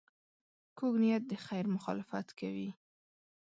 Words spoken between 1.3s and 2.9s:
خیر مخالفت کوي